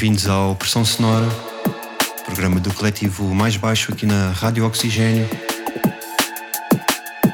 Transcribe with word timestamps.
Bem-vindos 0.00 0.28
ao 0.28 0.56
Pressão 0.56 0.82
Sonora, 0.82 1.28
programa 2.24 2.58
do 2.58 2.72
coletivo 2.72 3.34
mais 3.34 3.58
baixo 3.58 3.92
aqui 3.92 4.06
na 4.06 4.32
Rádio 4.32 4.64
Oxigênio. 4.64 5.28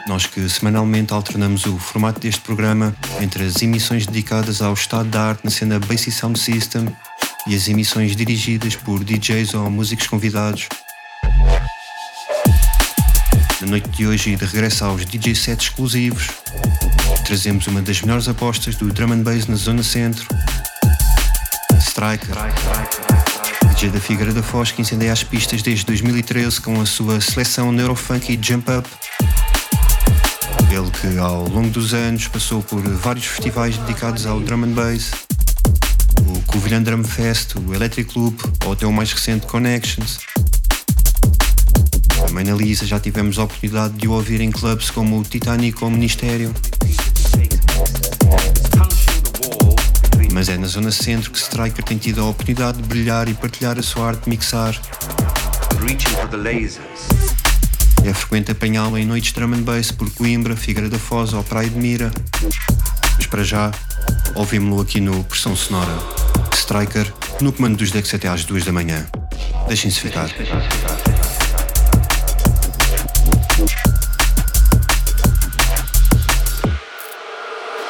Nós 0.08 0.26
que 0.26 0.48
semanalmente 0.48 1.12
alternamos 1.12 1.64
o 1.64 1.78
formato 1.78 2.18
deste 2.18 2.40
programa 2.40 2.92
entre 3.20 3.44
as 3.44 3.62
emissões 3.62 4.04
dedicadas 4.04 4.60
ao 4.60 4.74
estado 4.74 5.08
da 5.08 5.28
arte 5.28 5.44
na 5.44 5.50
cena 5.52 5.78
Bass 5.78 6.12
Sound 6.12 6.40
System 6.40 6.88
e 7.46 7.54
as 7.54 7.68
emissões 7.68 8.16
dirigidas 8.16 8.74
por 8.74 9.04
DJs 9.04 9.54
ou 9.54 9.70
músicos 9.70 10.08
convidados. 10.08 10.66
Na 13.60 13.68
noite 13.68 13.88
de 13.90 14.08
hoje 14.08 14.30
e 14.30 14.36
de 14.36 14.44
regresso 14.44 14.84
aos 14.84 15.06
DJ 15.06 15.36
sets 15.36 15.68
exclusivos, 15.68 16.30
trazemos 17.24 17.68
uma 17.68 17.80
das 17.80 18.02
melhores 18.02 18.26
apostas 18.26 18.74
do 18.74 18.92
drum 18.92 19.12
and 19.12 19.22
bass 19.22 19.46
na 19.46 19.54
zona 19.54 19.84
centro, 19.84 20.26
Striker. 21.96 22.36
DJ 23.70 23.88
da 23.88 23.98
Figueira 23.98 24.30
da 24.30 24.42
Foz 24.42 24.70
que 24.70 24.82
incendeia 24.82 25.14
as 25.14 25.24
pistas 25.24 25.62
desde 25.62 25.86
2013 25.86 26.60
com 26.60 26.78
a 26.78 26.84
sua 26.84 27.22
seleção 27.22 27.72
Neurofunk 27.72 28.34
e 28.34 28.38
Jump 28.38 28.70
Up. 28.70 28.86
Ele 30.70 30.90
que 30.90 31.18
ao 31.18 31.48
longo 31.48 31.70
dos 31.70 31.94
anos 31.94 32.28
passou 32.28 32.62
por 32.62 32.82
vários 32.82 33.24
festivais 33.24 33.78
dedicados 33.78 34.26
ao 34.26 34.38
drum 34.40 34.64
and 34.64 34.72
bass, 34.72 35.10
o 36.20 36.42
Covilhã 36.42 36.82
Drum 36.82 37.02
Fest, 37.02 37.54
o 37.56 37.72
Electric 37.72 38.18
Loop 38.18 38.44
ou 38.66 38.72
até 38.74 38.86
o 38.86 38.92
mais 38.92 39.10
recente 39.10 39.46
Connections. 39.46 40.18
Também 42.26 42.44
na 42.44 42.52
Lisa 42.52 42.84
já 42.84 43.00
tivemos 43.00 43.38
a 43.38 43.44
oportunidade 43.44 43.94
de 43.94 44.06
o 44.06 44.12
ouvir 44.12 44.42
em 44.42 44.50
clubes 44.50 44.90
como 44.90 45.18
o 45.18 45.24
Titanic 45.24 45.82
ou 45.82 45.88
o 45.88 45.92
Ministério. 45.92 46.54
Mas 50.36 50.50
é 50.50 50.58
na 50.58 50.66
zona 50.66 50.92
centro 50.92 51.30
que 51.30 51.38
Striker 51.38 51.82
tem 51.82 51.96
tido 51.96 52.20
a 52.20 52.24
oportunidade 52.26 52.76
de 52.76 52.86
brilhar 52.86 53.26
e 53.26 53.32
partilhar 53.32 53.78
a 53.78 53.82
sua 53.82 54.08
arte 54.08 54.24
de 54.24 54.28
mixar. 54.28 54.78
É 58.04 58.12
frequente 58.12 58.50
apanhá-lo 58.50 58.98
em 58.98 59.06
noites 59.06 59.32
de 59.32 59.40
drum 59.40 59.54
and 59.54 59.62
bass 59.62 59.90
por 59.90 60.10
Coimbra, 60.10 60.54
Figueira 60.54 60.90
da 60.90 60.98
Foz 60.98 61.32
ou 61.32 61.42
Praia 61.42 61.70
de 61.70 61.78
Mira. 61.78 62.12
Mas 63.16 63.24
para 63.24 63.42
já, 63.42 63.70
ouvimos-lo 64.34 64.82
aqui 64.82 65.00
no 65.00 65.24
Pressão 65.24 65.56
Sonora. 65.56 65.98
Striker, 66.52 67.10
no 67.40 67.50
comando 67.50 67.78
dos 67.78 67.90
decks 67.90 68.12
até 68.12 68.28
às 68.28 68.44
duas 68.44 68.62
da 68.62 68.72
manhã. 68.72 69.06
Deixem-se 69.68 70.00
ficar. 70.00 70.28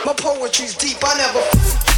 My 0.04 0.14
poetry's 0.14 0.76
deep, 0.76 1.02
I 1.02 1.16
never 1.16 1.95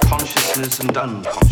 consciousness 0.00 0.80
and 0.80 0.96
unconsciousness. 0.96 1.51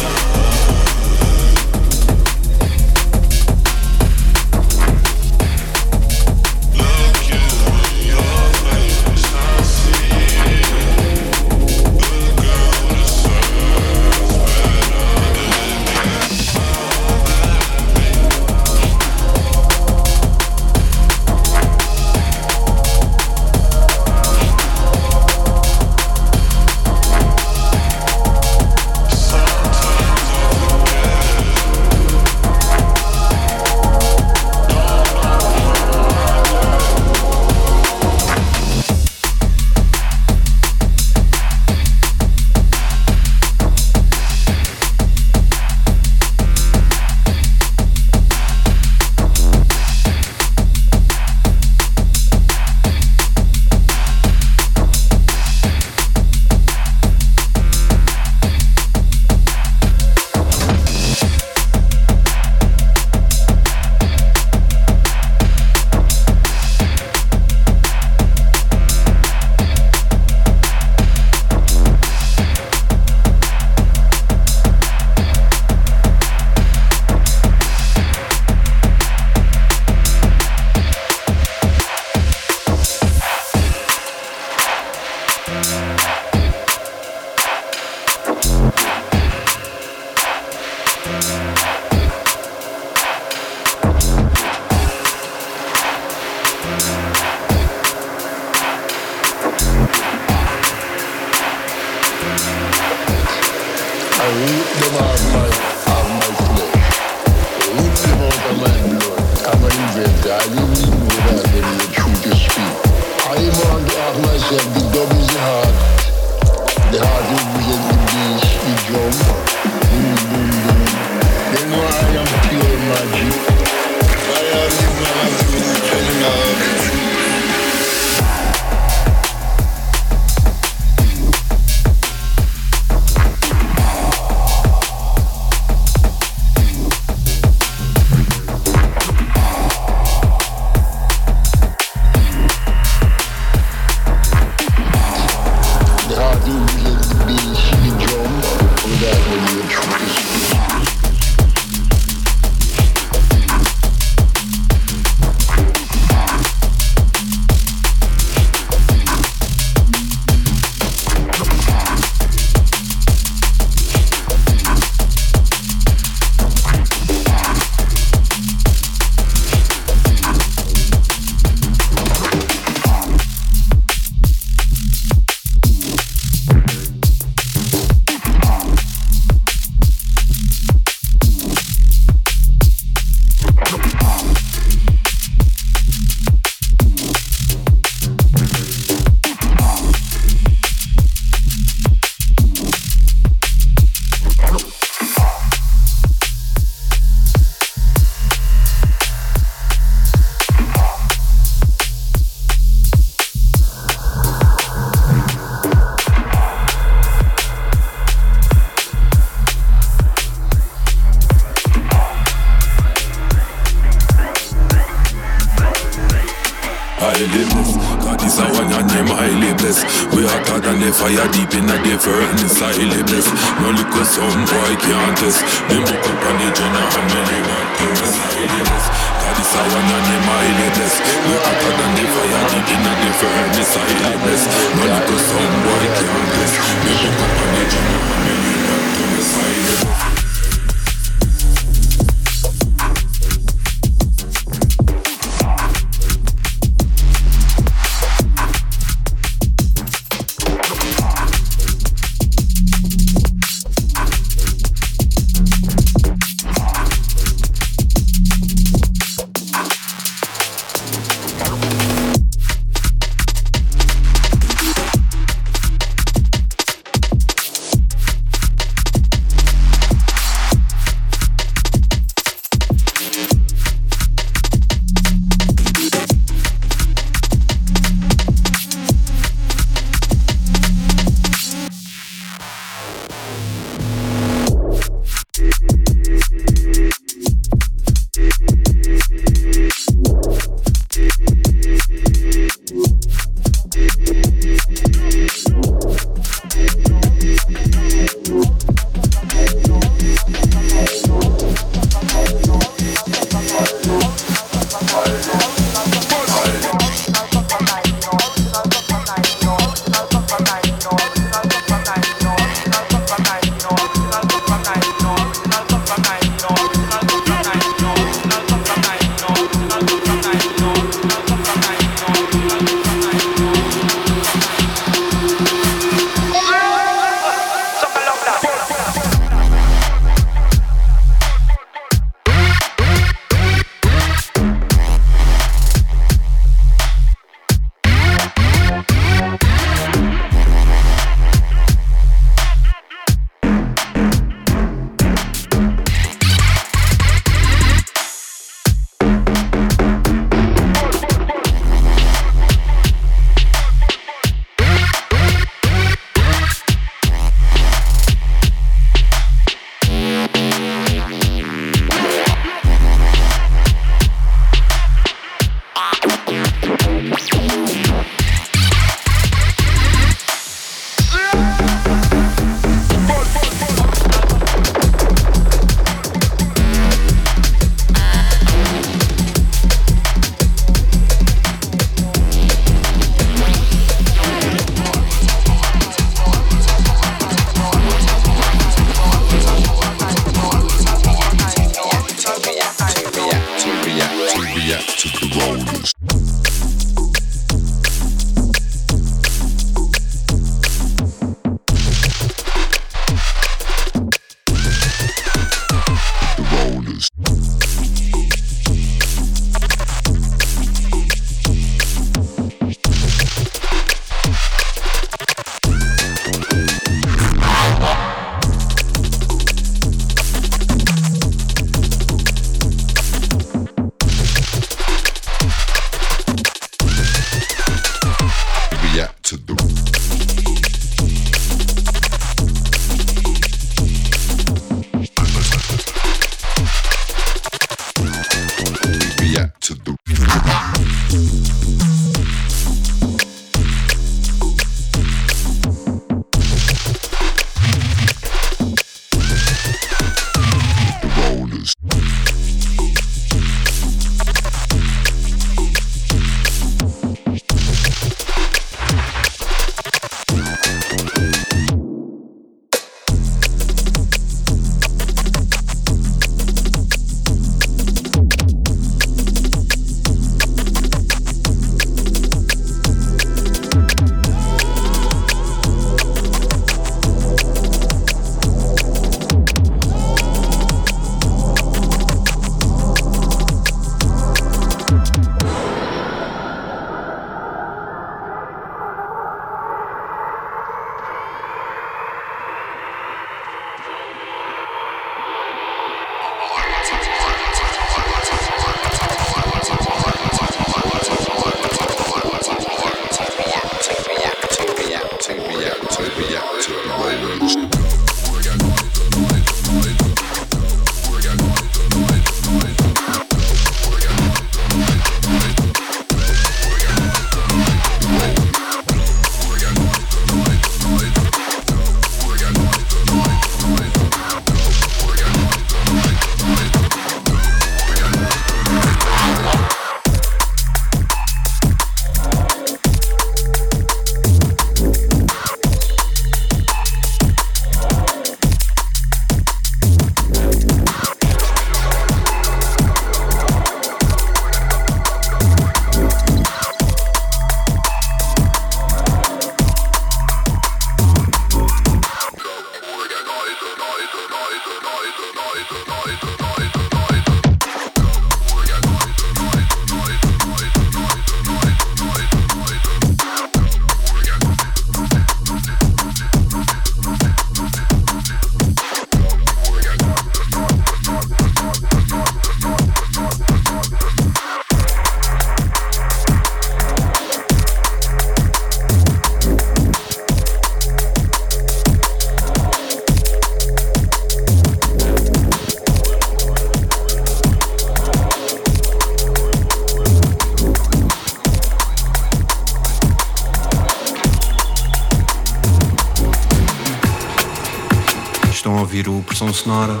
Pressão 599.26 599.52
Sonora, 599.52 600.00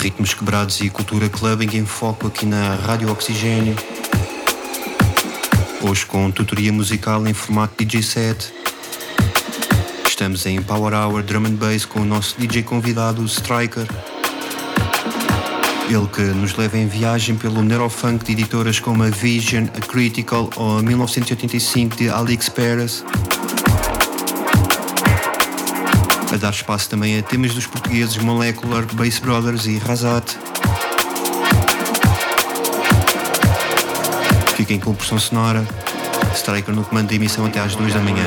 ritmos 0.00 0.32
quebrados 0.34 0.80
e 0.80 0.88
cultura 0.88 1.28
clubbing 1.28 1.76
em 1.76 1.84
foco 1.84 2.28
aqui 2.28 2.46
na 2.46 2.76
Rádio 2.76 3.10
Oxigênio. 3.10 3.74
Hoje 5.82 6.06
com 6.06 6.30
tutoria 6.30 6.72
musical 6.72 7.26
em 7.26 7.34
formato 7.34 7.74
DJ 7.76 8.04
set. 8.04 8.54
Estamos 10.06 10.46
em 10.46 10.62
Power 10.62 10.94
Hour 10.94 11.24
Drum 11.24 11.46
and 11.46 11.54
Bass 11.54 11.84
com 11.84 12.02
o 12.02 12.04
nosso 12.04 12.38
DJ 12.38 12.62
convidado, 12.62 13.20
o 13.20 13.26
Striker. 13.26 13.88
Ele 15.88 16.06
que 16.06 16.22
nos 16.22 16.54
leva 16.54 16.78
em 16.78 16.86
viagem 16.86 17.34
pelo 17.34 17.62
neurofunk 17.62 18.24
de 18.24 18.30
editoras 18.30 18.78
como 18.78 19.02
a 19.02 19.08
Vision, 19.08 19.66
a 19.76 19.80
Critical 19.80 20.48
ou 20.54 20.78
a 20.78 20.82
1985 20.82 21.96
de 21.96 22.08
Alex 22.08 22.48
Perez 22.48 23.04
a 26.34 26.36
dar 26.36 26.50
espaço 26.50 26.90
também 26.90 27.16
a 27.16 27.22
temas 27.22 27.54
dos 27.54 27.64
portugueses 27.64 28.16
Molecular, 28.16 28.84
Bass 28.94 29.20
Brothers 29.20 29.66
e 29.66 29.78
Razat. 29.78 30.36
Fiquem 34.56 34.80
com 34.80 34.90
a 34.90 34.94
pressão 34.94 35.18
sonora. 35.18 35.64
Striker 36.34 36.74
no 36.74 36.84
comando 36.84 37.08
de 37.08 37.14
emissão 37.14 37.46
até 37.46 37.60
às 37.60 37.76
2 37.76 37.94
da 37.94 38.00
manhã. 38.00 38.24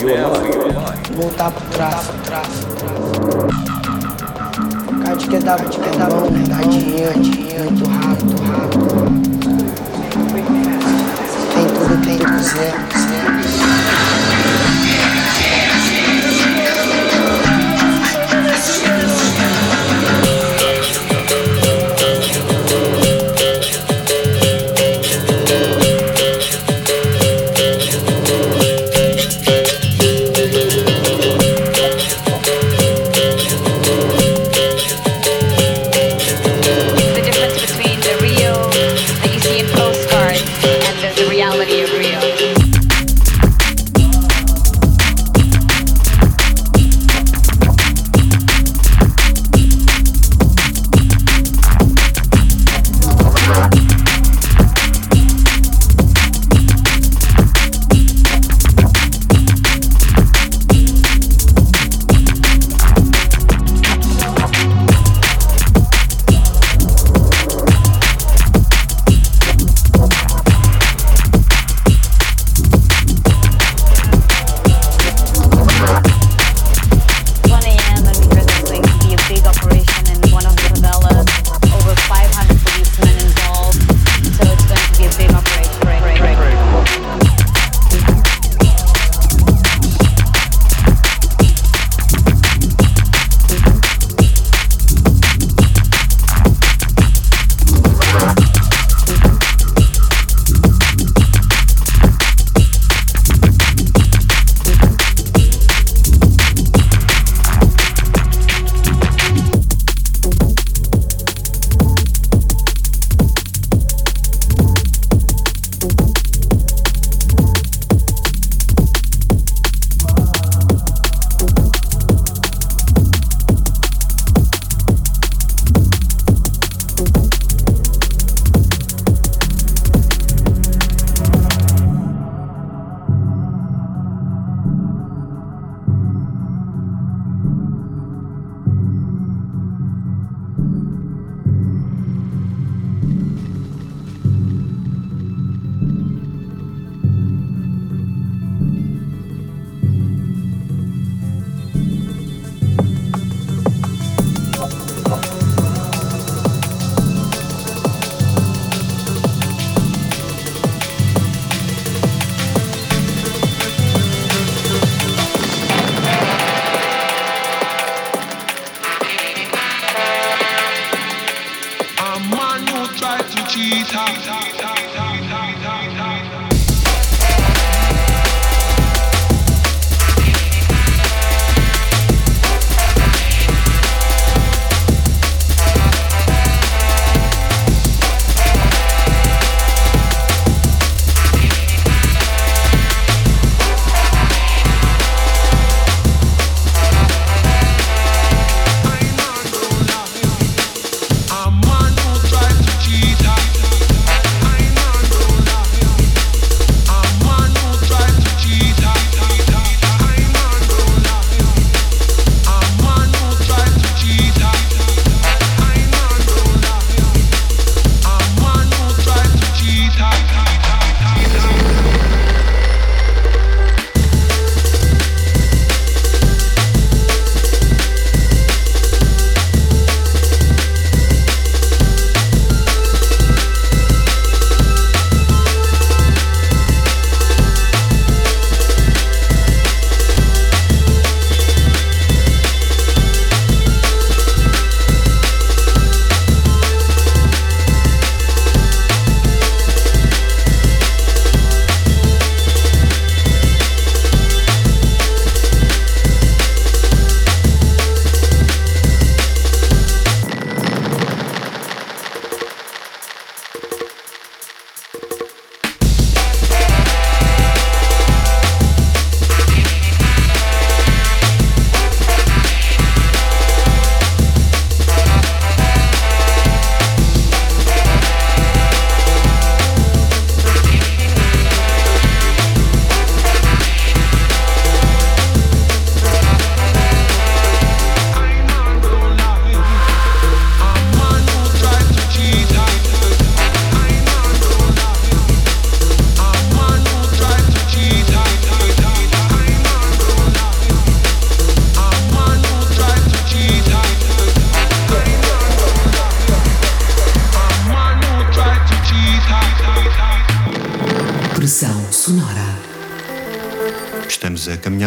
you 0.00 0.08
yeah. 0.08 0.35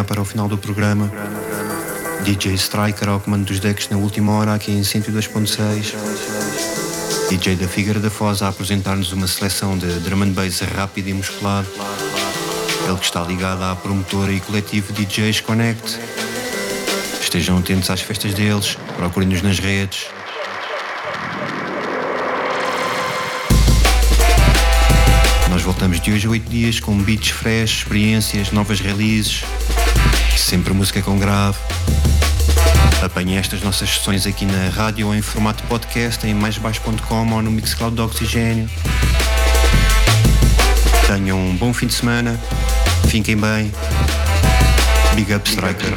Para 0.03 0.21
o 0.21 0.25
final 0.25 0.47
do 0.47 0.55
programa. 0.55 1.11
DJ 2.23 2.53
Striker 2.53 3.09
ao 3.09 3.19
comando 3.19 3.45
dos 3.45 3.59
decks 3.59 3.89
na 3.89 3.97
última 3.97 4.33
hora 4.33 4.53
aqui 4.53 4.71
em 4.71 4.81
102.6. 4.81 5.95
DJ 7.27 7.55
da 7.55 7.67
Figueira 7.67 7.99
da 7.99 8.11
Foz 8.11 8.43
a 8.43 8.49
apresentar-nos 8.49 9.11
uma 9.11 9.25
seleção 9.25 9.79
de 9.79 9.87
drum 10.01 10.21
and 10.21 10.33
bass 10.33 10.59
rápido 10.59 11.07
e 11.07 11.13
musculado. 11.13 11.67
Ele 12.87 12.97
que 12.97 13.05
está 13.05 13.23
ligado 13.23 13.63
à 13.63 13.75
promotora 13.75 14.31
e 14.31 14.39
coletivo 14.39 14.93
DJs 14.93 15.41
Connect. 15.41 15.97
Estejam 17.19 17.57
atentos 17.57 17.89
às 17.89 18.01
festas 18.01 18.35
deles, 18.35 18.77
procurem-nos 18.95 19.41
nas 19.41 19.57
redes. 19.57 20.05
Voltamos 25.69 26.01
de 26.01 26.11
hoje 26.11 26.25
a 26.25 26.31
oito 26.31 26.49
dias 26.49 26.79
com 26.79 26.97
beats 26.97 27.29
fresh, 27.29 27.81
experiências, 27.81 28.51
novas 28.51 28.79
releases. 28.79 29.43
Sempre 30.35 30.73
música 30.73 30.99
com 30.99 31.19
grave. 31.19 31.59
Apanhe 33.03 33.37
estas 33.37 33.61
nossas 33.61 33.87
sessões 33.87 34.25
aqui 34.25 34.45
na 34.45 34.69
rádio 34.69 35.05
ou 35.05 35.13
em 35.13 35.21
formato 35.21 35.61
podcast 35.65 36.25
em 36.25 36.33
maisbaixo.com 36.33 37.33
ou 37.33 37.41
no 37.43 37.51
Mixcloud 37.51 37.95
do 37.95 38.03
Oxigênio. 38.03 38.67
Tenham 41.05 41.37
um 41.37 41.55
bom 41.55 41.71
fim 41.71 41.85
de 41.85 41.93
semana. 41.93 42.39
Fiquem 43.07 43.37
bem. 43.37 43.71
Big 45.13 45.31
up, 45.31 45.47
Striker. 45.47 45.93